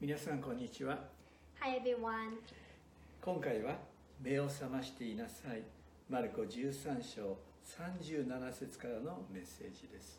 [0.00, 0.98] 皆さんこんにちは
[1.60, 2.38] Hi everyone.
[3.20, 3.76] 今回は
[4.22, 5.62] 目を覚ましていなさい
[6.08, 7.36] マルコ13章
[7.78, 10.18] 37節からのメッセージです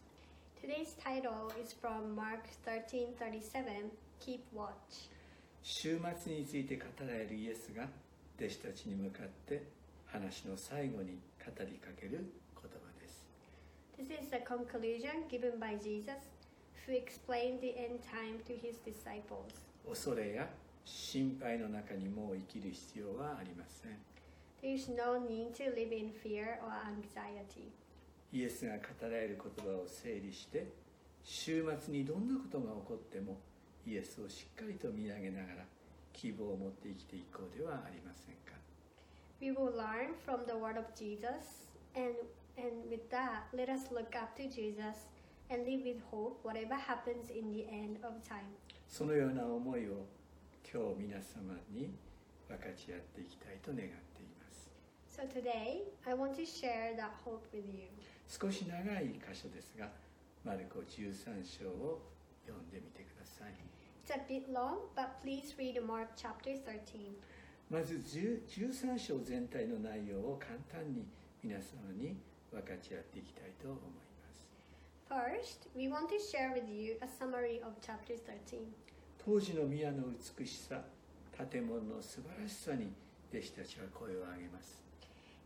[0.62, 3.90] Today's title is from Mark 13:37.
[4.20, 5.10] Keep watch.
[5.64, 7.88] 週末について語られるイエスが
[8.38, 9.64] 弟子たちに向かって
[10.06, 13.26] 話の最後に語りかける言葉です
[13.98, 16.14] This is the conclusion given by Jesus,
[16.86, 19.71] who explained the end time to his disciples.
[19.88, 20.48] 恐れや
[20.86, 23.92] 心配の中にもう生きる必要はありません
[24.62, 27.72] There is no need to live in fear or anxiety.
[28.32, 30.68] イエスが語られる言葉を整理して
[31.24, 33.38] 週末にどんなことが起こっても
[33.86, 35.66] イエスをしっかりと見上げながら
[36.14, 38.52] 希望を持って生きていこうではありませんか
[39.42, 42.14] We will learn from the word of Jesus, and,
[42.58, 45.08] and with that, let us look up to Jesus
[45.52, 48.48] and live with hope whatever happens in the end of time.
[48.88, 50.08] そのような思いを
[50.64, 51.94] 今日皆様に
[52.48, 54.72] 分かち合っていきたいと願っています
[55.12, 57.88] So today, I want to share that hope with you.
[58.28, 59.90] 少し長い箇所ですが
[60.46, 62.02] マルコ13章を
[62.48, 63.54] 読んでみてください
[64.08, 67.16] It's a bit long, but please read Mark chapter 13.
[67.70, 71.06] まず10 13章全体の内容を簡単に
[71.44, 72.16] 皆様に
[72.52, 74.11] 分かち合っていきたいと思います
[75.12, 78.64] First, we want to share with you a summary of chapter 13.
[79.18, 80.04] 当時の宮の
[80.38, 80.86] 美しさ
[81.52, 82.94] 建物の素晴らしさに
[83.30, 84.82] 弟子たちは声を上げます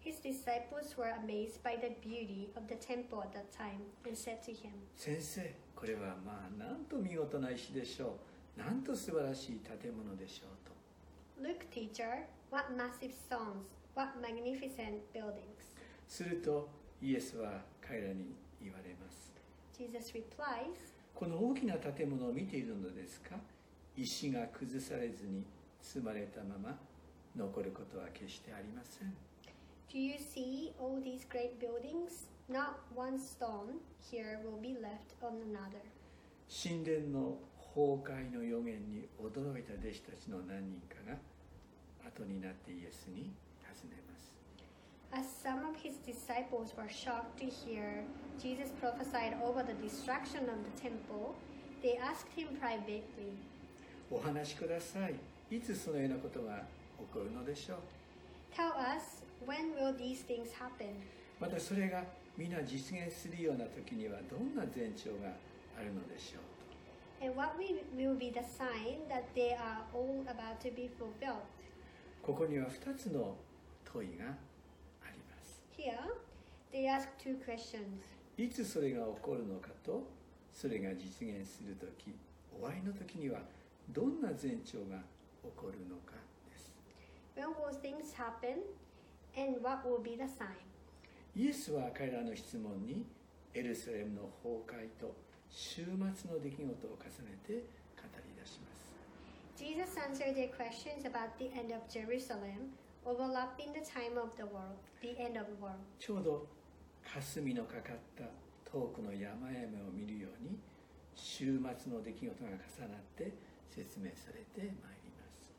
[0.05, 4.37] His disciples were amazed by the beauty of the temple at that time and said
[4.43, 8.19] to him, 先生これはまあなんと見事な石でしょ
[8.55, 10.75] うなんと素晴らしい建物でしょうと
[11.41, 15.41] Look, teacher, what massive stones, what magnificent buildings.
[16.07, 16.69] すると
[17.01, 19.25] イエスは彼らに言われます
[19.77, 23.35] Jesus replies, この大きな建物を見ているのですか？
[23.97, 25.43] 石が崩されずに
[25.81, 26.77] 積まれたまま
[27.35, 29.13] 残ることは決してありません
[29.89, 32.27] Do you see all these great buildings?
[32.49, 33.79] Not one stone
[34.11, 35.79] here will be left on another.
[36.49, 37.37] 神殿の
[37.73, 41.17] 崩壊の予言に驚いた弟子たちの何人かが
[42.07, 43.31] 後になってイエスに
[45.17, 48.03] As some of his disciples were shocked to hear
[48.37, 51.35] Jesus prophesied over the destruction of the temple,
[51.81, 53.31] they asked him privately,
[54.11, 55.15] お話しください
[55.49, 56.63] いつそのようなことが
[56.99, 57.77] 起こるのでしょう
[58.53, 60.91] Tell us, when will these things happen?
[61.39, 62.03] またそれが
[62.37, 65.31] 皆実現するような時にはどんな前兆が
[65.79, 71.39] あるのでしょう And what will be the sign that they are all about to be fulfilled?
[72.21, 73.33] とここには2つの
[73.85, 74.35] 問いが
[75.85, 75.93] Here,
[76.71, 78.01] they ask two questions.
[78.37, 80.01] いつそれが起こるのかと
[80.51, 82.15] それが実現する時
[82.51, 83.41] 終わりの時には
[83.89, 84.97] どんな前兆が
[85.43, 86.17] 起こるのか
[86.49, 86.73] です
[87.37, 88.65] When will things happen?
[89.37, 90.57] And what will be the sign?
[91.35, 93.05] イエスは彼らの質問に
[93.53, 95.13] エルサレムの崩壊と
[95.51, 98.89] 終末の出来事を重ねて語り出します
[99.55, 102.73] Jesus answered their questions about the end of Jerusalem,
[103.05, 105.77] overlapping the time of the world, the end of the world.
[105.99, 106.47] ちょうど
[107.03, 108.23] 霞のかかった
[108.69, 110.57] 遠くの山々を見るように
[111.15, 113.31] 終末の出来事が重なって
[113.69, 115.53] 説明されてまいります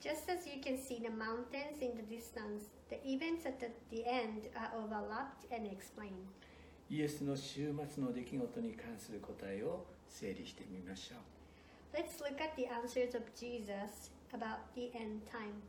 [0.00, 3.58] Just as you can see the mountains in the distance, the events at
[3.90, 6.28] the, end are overlapped and explained.
[6.90, 15.62] イエスの終末の出来事に関する答えを整理してみましょう Let's look at the answers of Jesus about the end time.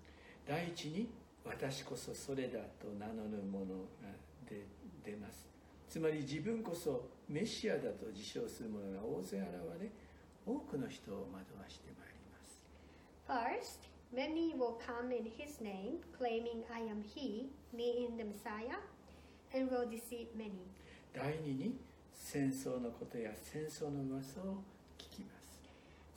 [0.48, 1.10] 第一に
[1.44, 3.66] 私こそそれだと名乗る者
[4.02, 4.10] が
[4.50, 4.66] 出
[5.04, 5.48] 出ます
[5.90, 9.48] つまり自分こそメシアだと自称する者が大勢現
[9.82, 9.90] れ
[10.46, 12.62] 多くの人を惑わしてまいります
[13.28, 18.78] First, many will come in his name, claiming, I am he, meaning the Messiah,
[19.54, 20.68] and will deceive many.
[21.14, 21.80] 第二に
[22.14, 24.64] 戦争のことや戦争の噂を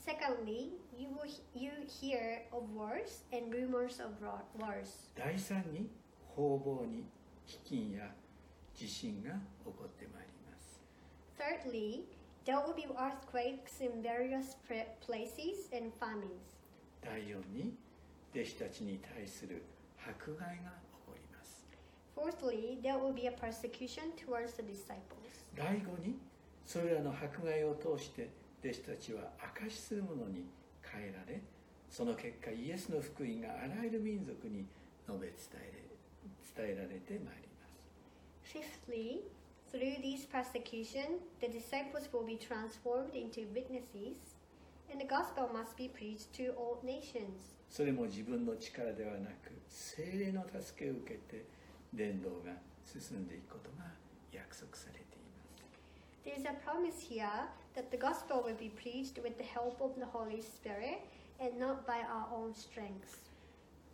[0.08, 5.10] Secondly, you will you hear of wars and rumors of ro- wars.
[5.16, 5.90] 第三に
[6.36, 7.06] 方々に
[7.48, 8.12] 飢饉や
[8.76, 10.82] 地震が起こってまいります
[11.38, 12.04] Thirdly,
[12.46, 16.58] there will be earthquakes in various pra- places and famines.
[17.02, 17.74] 第四に
[18.34, 19.64] 弟子たちに対する
[20.06, 21.66] 迫害が起こります
[22.16, 25.46] Fourthly, there will be a persecution towards the disciples.
[25.56, 26.18] 第五に
[26.66, 28.30] それらの迫害を通して
[28.65, 30.47] 弟子たちは証しするものに
[30.83, 31.41] 変えられ
[31.89, 34.67] その結果イエスの福音があらゆる民族に
[35.07, 39.21] 述べ伝えれ伝えられてまいります Fifthly,
[39.71, 44.39] through these persecution, the disciples will be transformed into witnesses,
[44.91, 47.55] And the gospel must be preached to all nations.
[47.69, 51.45] それも自分の力ではなく精霊の助けを受けて
[51.93, 52.53] 伝道が
[52.87, 53.85] 進んでいくことが
[54.33, 55.05] 約束されてい
[55.37, 55.61] ます
[56.25, 57.29] There is a promise here
[57.79, 60.99] that the gospel will be preached with the help of the Holy Spirit
[61.39, 63.31] and not by our own strength.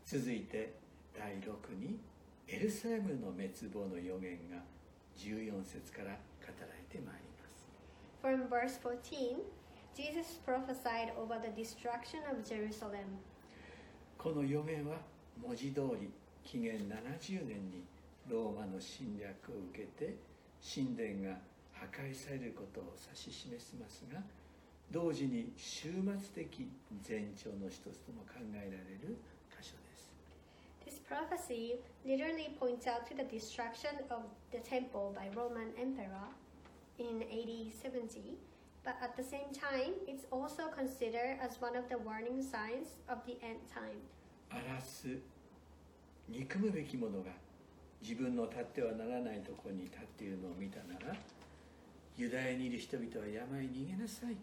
[0.07, 0.73] 続いて
[1.15, 1.99] 第6に
[2.49, 4.63] エルサレムの滅亡の予言が
[5.19, 7.69] 14節から語られてまいります
[8.23, 9.37] From verse 14,
[9.95, 13.21] Jesus prophesied over the destruction of Jerusalem.
[14.17, 14.97] この予言は
[15.47, 16.09] 文字通り
[16.43, 17.85] 紀元70年に
[18.31, 20.17] ローマの侵略を受けて
[20.63, 21.37] 神殿が
[21.85, 24.21] 破壊されることを指し示しますが
[24.91, 26.69] 同時に終末的
[27.07, 29.19] 前兆の一つとも考えられる
[29.53, 30.09] 箇所です
[30.85, 31.77] This prophecy
[32.07, 36.29] literally points out to the destruction of the temple by Roman emperor
[36.99, 38.37] in AD 70,
[38.85, 43.19] but at the same time, it's also considered as one of the warning signs of
[43.27, 44.01] the end time.
[44.51, 45.09] 荒らす
[46.29, 47.33] 憎むべき者が
[48.03, 51.17] 自分の立ってはならないところに立っているのを見たなら
[52.17, 54.37] ユダヤにいる人々は山へ逃げなさい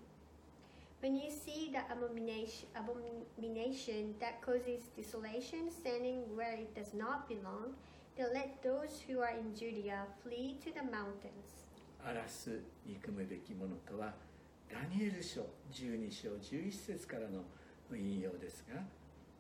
[1.01, 7.73] When you see the abomination, abomination that causes desolation standing where it does not belong,
[8.15, 11.65] then let those who are in Judea flee to the mountains.
[12.03, 14.13] 荒らす憎むべき者とは
[14.69, 15.41] ダニエル書
[15.71, 17.43] 12章11節からの
[17.95, 18.81] 引用ですが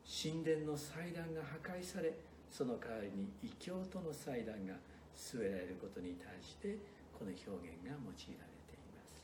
[0.05, 2.13] 神殿の祭壇が破壊され
[2.49, 4.73] その代わりに異教との祭壇が
[5.15, 6.77] 据えられることに対して
[7.21, 9.21] この表現が用いられています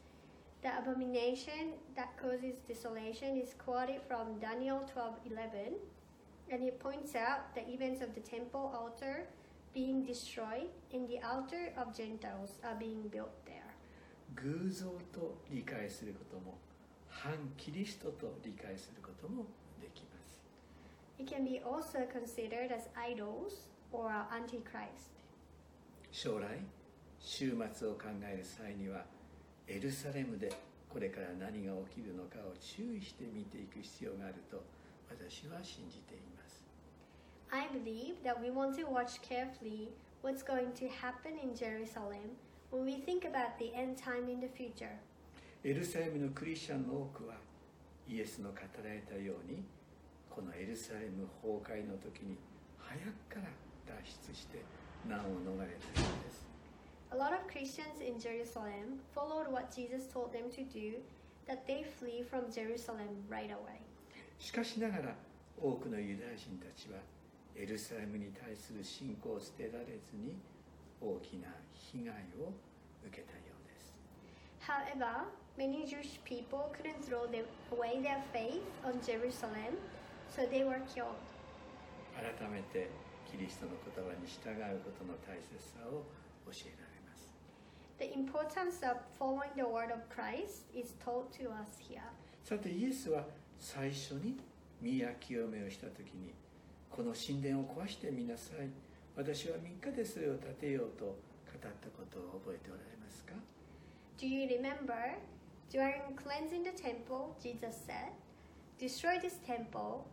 [0.61, 5.77] The abomination that causes desolation is quoted from Daniel 12:11,
[6.51, 9.25] and it points out the events of the temple altar
[9.73, 13.65] being destroyed and the altar of Gentiles are being built there.
[14.35, 16.59] 偶像と理解することも
[17.09, 19.45] 反キリストと理解することも
[19.81, 20.39] できます
[21.17, 25.09] It can be also considered as idols or antichrist.
[26.11, 26.59] 将来
[27.27, 29.03] 終末を考える際には
[29.67, 30.47] エルサレムで
[30.87, 34.63] これから何が起きるのかを注意して見ていく必要があると
[35.11, 36.63] 私は信じています
[37.51, 39.91] I believe that we want to watch carefully
[40.23, 42.39] what's going to happen in Jerusalem
[42.71, 44.95] when we think about the end time in the future.
[45.65, 47.35] エルサレムのクリスチャンの多くは
[48.07, 49.63] イエスの語られたように
[50.29, 52.37] このエルサレム崩壊の時に
[52.79, 52.95] 早
[53.27, 53.51] くから
[53.99, 54.63] 脱出して
[55.05, 56.56] 難を逃れたようです
[57.12, 60.94] A lot of Christians in Jerusalem followed what Jesus told them to do,
[61.46, 63.80] that they flee from Jerusalem right away.
[64.38, 65.14] しかしながら
[65.60, 66.98] 多くのユダヤ人たちは
[67.54, 70.34] エルサレムに対する信仰を捨てられずに
[71.00, 72.50] 大きな被害を
[73.06, 73.94] 受けたようです
[74.66, 75.26] However,
[75.58, 79.76] many Jewish people couldn't throw them away their faith on Jerusalem,
[80.30, 81.14] so they were killed.
[82.16, 82.88] 改めて
[83.30, 86.04] キリストの言葉に従うことの大切さを
[86.50, 86.95] 教えられます
[87.98, 92.02] The importance of following the word of Christ is told to us here.
[92.44, 93.24] さてイエスは
[93.58, 94.36] 最初に
[94.80, 96.34] 宮清めをした時に
[96.90, 98.68] この神殿を壊してみなさい
[99.16, 103.32] 私は3日でそれを建てようと語ったことを覚えておられますか
[104.18, 105.14] Do you remember?
[105.70, 108.12] During cleansing the temple, Jesus said,
[108.78, 110.04] Destroy this temple,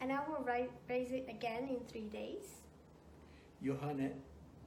[0.00, 2.62] and I will ri- raise it again in three days.
[3.60, 4.14] ヨハネ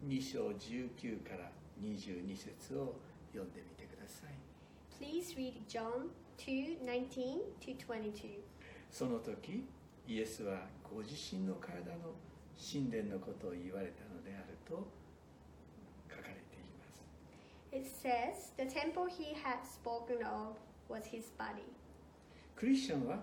[0.06, 1.50] 2章19から
[1.83, 2.97] 22節を
[3.33, 4.35] 読んでみてください
[5.01, 8.41] Please read John 2 19 to 22.
[8.91, 9.65] その時
[10.07, 12.15] イエスはご自身の体の
[12.61, 14.87] 神殿のことを言われたのであると
[16.11, 17.01] 書かれています
[17.73, 20.57] It says, The temple he had spoken of
[20.89, 21.63] was his body.
[22.57, 23.21] クリスチャンは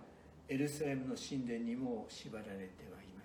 [0.47, 3.16] エルサレムの神殿にも縛られてはいません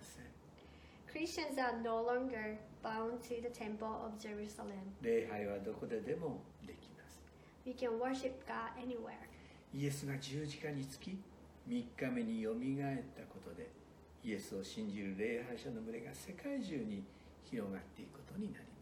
[1.12, 4.94] Christians are no longer bound to the temple of Jerusalem.
[5.02, 7.20] 礼拝はどこででもできます
[7.66, 9.16] We can worship God anywhere.
[9.74, 11.18] イエスが十字架につき
[11.68, 13.70] 3日目によみがえったことで
[14.24, 17.04] イエスを信じる礼拝者の群れが世界中に
[17.44, 18.78] 広がっていくことになります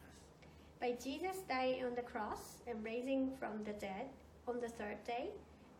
[0.79, 4.07] By Jesus dying on the cross and raising from the dead
[4.45, 5.31] on the third day,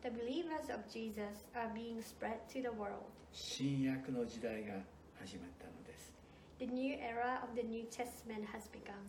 [0.02, 3.06] the believers of Jesus are being spread to the world.
[3.32, 4.74] 新約の時代が
[5.20, 6.14] 始まったのです
[6.61, 9.01] The new era of the New Testament has begun.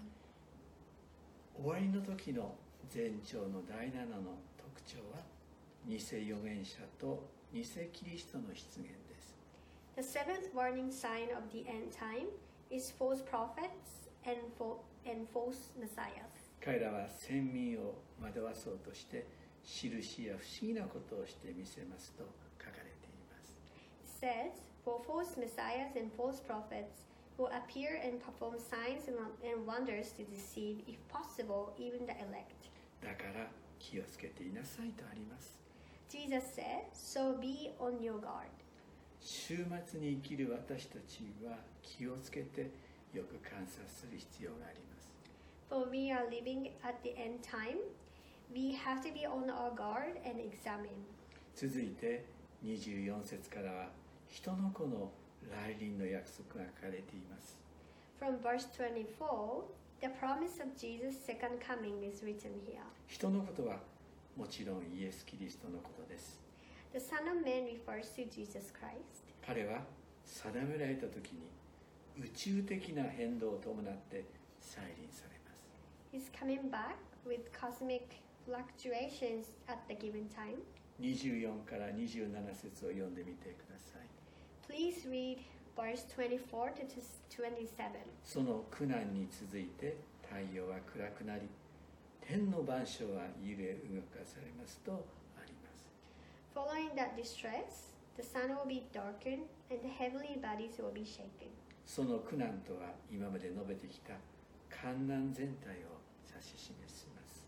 [1.62, 2.56] 終わりの時の
[2.94, 5.20] 前兆の第7の特徴は
[5.86, 9.36] 偽預言者と偽キリストの出現です
[9.98, 12.28] The seventh warning sign of the end time
[12.72, 16.24] is false prophets and, fo- and false messiahs.
[16.62, 19.26] 彼らは先民を惑わそうとして
[19.66, 22.24] 印や不思議なことをしてみせますと
[22.58, 23.60] 書かれています
[24.24, 24.52] It says,
[24.86, 30.82] For false messiahs and false prophets will appear and perform signs and, wonders to deceive,
[30.88, 32.70] if possible, even the elect.
[33.02, 35.60] だから気をつけていなさいとあります
[36.10, 38.48] Jesus said, So be on your guard.
[39.22, 42.72] 週末に生きる私たちは気をつけて
[43.14, 45.12] よく観察する必要があります
[45.70, 47.80] For we are living at the end time,
[48.54, 50.90] we have to be on our guard and examine.
[51.56, 52.26] 続いて
[52.64, 53.90] 24節からは
[54.28, 55.12] 人の子の
[55.50, 57.58] 来臨の約束が書かれています
[58.20, 59.64] From verse 24,
[60.02, 62.82] the promise of Jesus' second coming is written here.
[63.08, 63.80] 人のことは
[64.38, 66.40] もちろんイエス・キリストのことです
[66.94, 69.24] The Son of Man refers to Jesus Christ.
[69.46, 69.82] 彼は
[70.26, 71.50] 定められた時に
[72.24, 74.26] 宇宙的な変動を伴って
[74.60, 75.72] 再臨されます
[76.14, 76.96] He's coming back
[77.26, 78.04] with cosmic
[78.46, 80.60] fluctuations at the given time.
[81.00, 84.08] 24から27節を読んでみてください
[84.72, 85.40] Please read
[85.76, 86.86] verse 24 to
[87.30, 87.92] 27.
[88.24, 91.42] その苦難に続いて太陽は暗くなり
[92.22, 94.94] 天の万象は揺れ動かされますと
[95.36, 95.92] あります
[96.56, 101.50] Following that distress, the sun will be darkened and the heavenly bodies will be shaken.
[101.86, 104.14] その苦難とは今まで述べてきた
[104.70, 106.00] 観難全体を
[106.32, 107.46] 指し示します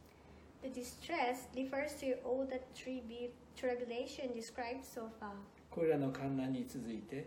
[0.62, 5.32] The distress refers to all the tribu- tribulation described so far.
[5.74, 7.26] これらの観難に続いて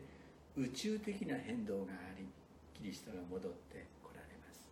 [0.56, 2.28] 宇宙的な変動があり
[2.78, 4.62] キリストが戻ってこられます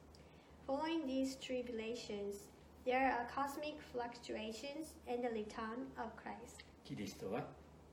[0.68, 2.46] Following these tribulations,
[2.86, 6.64] there are cosmic fluctuations and the return of Christ.
[6.84, 7.42] キリストは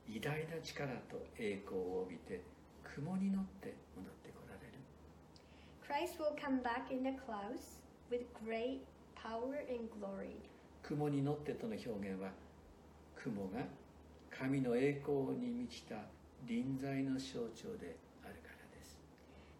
[0.08, 2.40] 偉大な力と栄光を帯びて
[2.84, 4.78] 雲に乗って戻ってこられる
[5.82, 8.82] Christ will come back in the clouds with great
[9.16, 10.36] power and glory.
[10.84, 12.30] 雲に乗ってとの表現は
[13.16, 13.64] 雲が
[14.38, 15.96] 神の栄光に満ちた
[16.46, 18.98] 臨在の象徴であるからです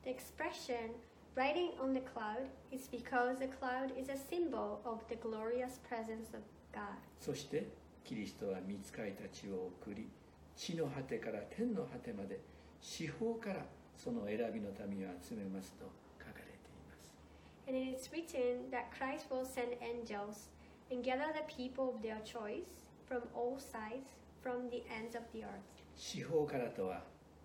[0.05, 0.93] The expression
[1.37, 6.35] riding on the cloud is because the cloud is a symbol of the glorious presence
[6.35, 6.97] of God.
[7.21, 7.69] そして
[8.05, 10.09] キリストは御使いたちを送り
[10.57, 12.41] 地の果てから天の果てまで
[12.81, 13.65] 四方から
[13.97, 15.85] その選びの民を集めますと
[16.19, 20.49] 書かれています And it is written that Christ will send angels
[20.91, 24.09] and gather the people of their choice from all sides,
[24.43, 25.63] from the ends of the earth.
[25.97, 27.03] 四方からとは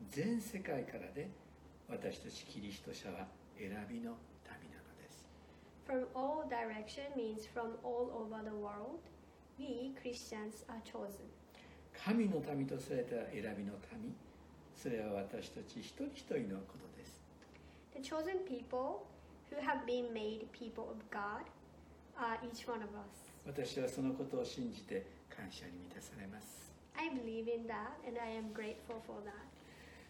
[0.10, 1.30] 全世界からで
[1.89, 3.27] 私たちキリスト者は
[3.58, 5.27] 選びの民なのです
[5.88, 9.00] From all direction means from all over the world.
[9.60, 11.25] We Christians are chosen.
[11.94, 14.16] 神の民とされた選びの民
[14.75, 17.20] それは私たち一人一人のことです
[17.96, 19.08] The chosen people
[19.50, 21.46] who have been made people of God
[22.20, 23.32] are each one of us.
[23.46, 26.67] 私はそのことを信じて感謝に満たされます
[26.98, 29.48] I believe in that and I am grateful for that.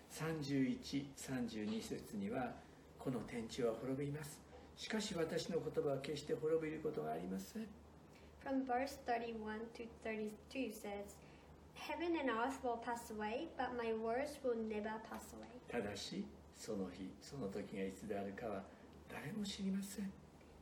[0.09, 2.53] 3132節には
[2.97, 4.39] この天地は滅びます
[4.75, 7.67] しかし私の言葉は決して滅びることがありません
[8.43, 11.15] From verse 31 to 32 says,
[11.73, 15.47] Heaven and earth will pass away, but my words will never pass away.
[15.67, 16.23] ただし
[16.55, 18.63] その日その時がいつであるかは
[19.09, 20.11] 誰も知りません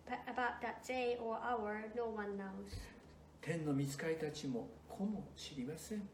[0.08, 2.74] But about that day or hour, no one knows.
[3.42, 6.08] 天の御使いたちも子も知りません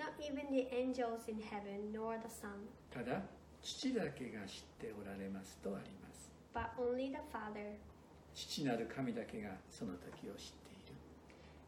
[0.00, 2.56] Not even the angels in heaven nor the Son,
[2.90, 3.20] ただ
[3.60, 7.76] 父だけが知っておられますとあります but only the Father.
[8.34, 10.94] 父なる神だけがその時を知っている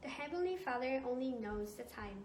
[0.00, 2.16] The Heavenly Father only knows the time.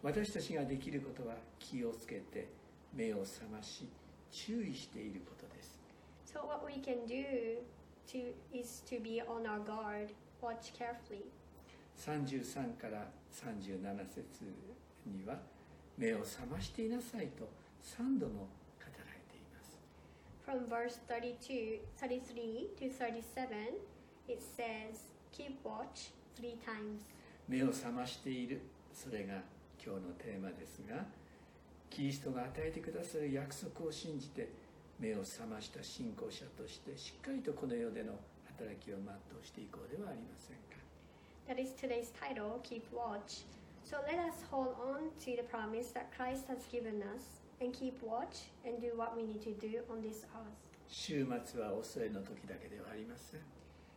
[0.00, 2.46] 私たちができることは気をつけて
[2.94, 3.88] 目を覚まし
[4.30, 5.76] 注意していることです
[6.32, 7.58] So what we can do
[8.12, 10.10] to is to be on our guard,
[10.40, 11.24] watch carefully.
[11.98, 14.44] 33から37節
[15.08, 15.38] には
[15.96, 17.48] 目を覚ましていなさいと
[17.82, 18.46] 3度も
[18.78, 19.78] 語られています
[20.46, 23.74] From verse 32, 33 to 37,
[24.28, 27.02] it says, Keep watch three times.
[27.48, 28.60] 目を覚ましている
[28.92, 29.34] それが
[29.84, 31.04] 今日のテーマですが
[31.88, 34.48] キリストが与えてくださる約束を信じて
[35.00, 38.12] 目を覚ました信仰者としてしっかりとこの世での
[38.58, 40.78] 働きを全うしていこうではありませんか
[41.48, 43.46] That is today's title, Keep Watch.
[43.88, 48.02] So let us hold on to the promise that Christ has given us and keep
[48.02, 50.58] watch and do what we need to do on this earth.
[50.88, 53.40] 週末は恐れの時だけではありません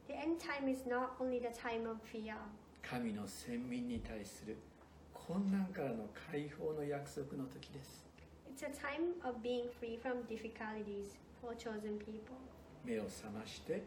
[0.08, 2.36] The end time is not only the time of fear,
[2.82, 4.56] 神の先民に対する
[5.14, 8.06] 困難からの解放の約束の時です
[8.48, 12.32] it's a time of being free from difficulties for chosen people.
[12.86, 13.84] 目を覚まして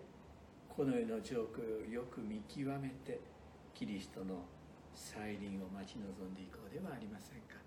[0.68, 3.20] この世の状況をよく見極めて
[3.72, 4.44] キリストの
[4.93, 7.57] 再臨を待ち望んでいこうではありませんか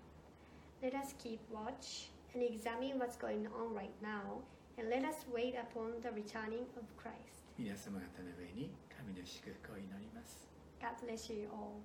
[0.81, 4.41] Let us keep watch and examine what's going on right now,
[4.77, 7.43] and let us wait upon the returning of Christ.
[7.57, 10.49] 皆様方の上に神の祝福を祈ります
[10.81, 11.79] God bless you all.